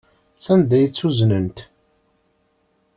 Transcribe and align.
Sanda 0.43 0.73
ay 0.77 0.87
tt-uznent? 0.89 1.57